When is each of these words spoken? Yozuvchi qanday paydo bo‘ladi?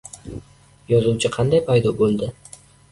Yozuvchi 0.93 1.33
qanday 1.39 1.65
paydo 1.71 1.97
bo‘ladi? 2.03 2.35